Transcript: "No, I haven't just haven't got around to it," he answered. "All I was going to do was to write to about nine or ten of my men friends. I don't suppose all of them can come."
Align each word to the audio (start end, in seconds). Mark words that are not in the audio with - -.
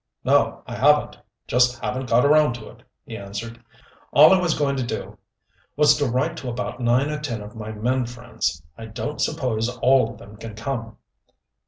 "No, 0.23 0.63
I 0.65 0.73
haven't 0.73 1.19
just 1.45 1.77
haven't 1.79 2.09
got 2.09 2.25
around 2.25 2.53
to 2.55 2.67
it," 2.71 2.81
he 3.05 3.15
answered. 3.15 3.63
"All 4.11 4.33
I 4.33 4.39
was 4.41 4.57
going 4.57 4.75
to 4.77 4.83
do 4.83 5.15
was 5.75 5.95
to 5.97 6.07
write 6.07 6.37
to 6.37 6.49
about 6.49 6.79
nine 6.79 7.11
or 7.11 7.19
ten 7.19 7.39
of 7.39 7.55
my 7.55 7.71
men 7.71 8.07
friends. 8.07 8.63
I 8.75 8.85
don't 8.87 9.21
suppose 9.21 9.69
all 9.77 10.09
of 10.09 10.17
them 10.17 10.37
can 10.37 10.55
come." 10.55 10.97